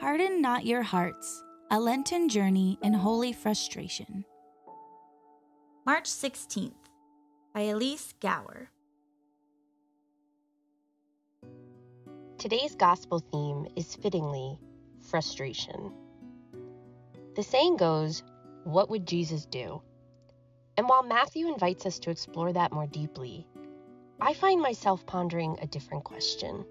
[0.00, 4.24] Harden Not Your Hearts A Lenten Journey in Holy Frustration.
[5.84, 6.72] March 16th
[7.52, 8.70] by Elise Gower.
[12.38, 14.58] Today's gospel theme is fittingly
[15.10, 15.92] frustration.
[17.36, 18.22] The saying goes,
[18.64, 19.82] What would Jesus do?
[20.78, 23.46] And while Matthew invites us to explore that more deeply,
[24.18, 26.64] I find myself pondering a different question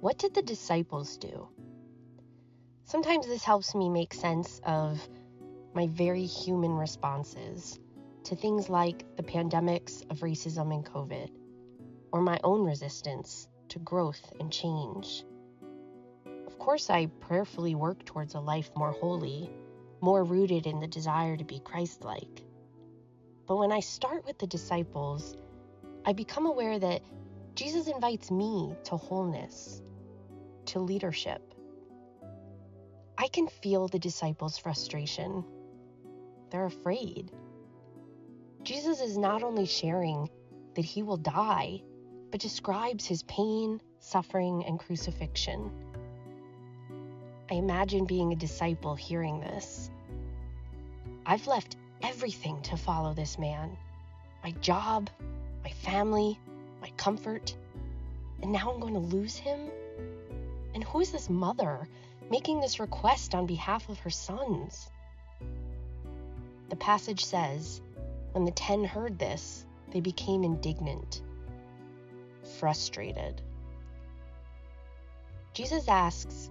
[0.00, 1.48] What did the disciples do?
[2.88, 5.06] Sometimes this helps me make sense of
[5.74, 7.78] my very human responses
[8.24, 11.28] to things like the pandemics of racism and COVID,
[12.12, 15.22] or my own resistance to growth and change.
[16.46, 19.50] Of course, I prayerfully work towards a life more holy,
[20.00, 22.42] more rooted in the desire to be Christ like.
[23.46, 25.36] But when I start with the disciples,
[26.06, 27.02] I become aware that
[27.54, 29.82] Jesus invites me to wholeness,
[30.64, 31.42] to leadership.
[33.20, 35.44] I can feel the disciples' frustration.
[36.50, 37.32] They're afraid.
[38.62, 40.30] Jesus is not only sharing
[40.76, 41.82] that he will die,
[42.30, 45.68] but describes his pain, suffering, and crucifixion.
[47.50, 49.90] I imagine being a disciple hearing this.
[51.26, 53.76] I've left everything to follow this man
[54.44, 55.10] my job,
[55.64, 56.38] my family,
[56.80, 57.56] my comfort,
[58.42, 59.58] and now I'm going to lose him?
[60.72, 61.88] And who is this mother
[62.30, 64.90] making this request on behalf of her sons?
[66.68, 67.80] The passage says,
[68.32, 71.22] When the ten heard this, they became indignant
[72.48, 73.40] frustrated.
[75.54, 76.50] Jesus asks,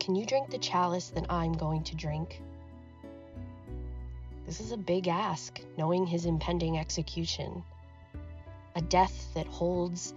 [0.00, 2.40] Can you drink the chalice that I'm going to drink?
[4.46, 7.62] This is a big ask, knowing his impending execution.
[8.76, 10.14] A death that holds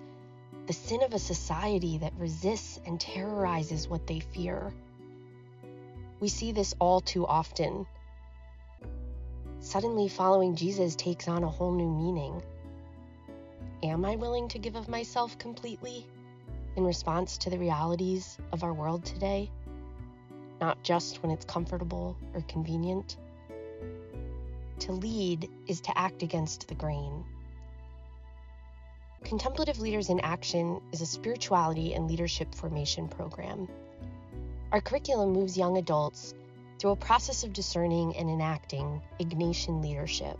[0.65, 4.73] the sin of a society that resists and terrorizes what they fear.
[6.19, 7.85] We see this all too often.
[9.59, 12.41] Suddenly, following Jesus takes on a whole new meaning.
[13.83, 16.07] Am I willing to give of myself completely
[16.75, 19.51] in response to the realities of our world today?
[20.59, 23.17] Not just when it's comfortable or convenient.
[24.79, 27.23] To lead is to act against the grain.
[29.23, 33.67] Contemplative Leaders in Action is a spirituality and leadership formation program.
[34.71, 36.33] Our curriculum moves young adults
[36.79, 40.37] through a process of discerning and enacting Ignatian leadership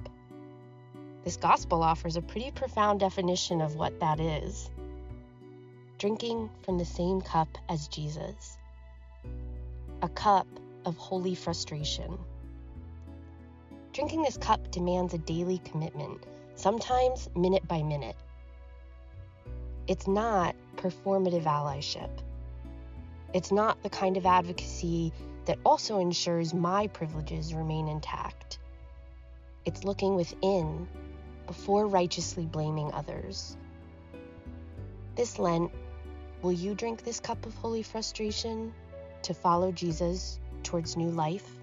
[1.28, 4.70] this gospel offers a pretty profound definition of what that is
[5.98, 8.58] drinking from the same cup as Jesus,
[10.02, 10.48] a cup
[10.86, 12.18] of holy frustration.
[13.92, 18.16] Drinking this cup demands a daily commitment, sometimes minute by minute.
[19.88, 22.22] It's not performative allyship.
[23.38, 25.14] It's not the kind of advocacy
[25.46, 28.58] that also ensures my privileges remain intact.
[29.64, 30.88] It's looking within
[31.46, 33.56] before righteously blaming others.
[35.14, 35.72] This Lent,
[36.42, 38.74] will you drink this cup of holy frustration
[39.22, 41.57] to follow Jesus towards new life?